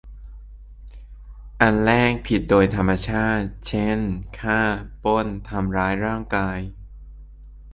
[1.61, 3.99] อันแรก ผิดโดยธรรมชาติ เช่น
[4.39, 4.59] ฆ่า
[5.03, 6.59] ปล้น ทำร้ายร่างกาย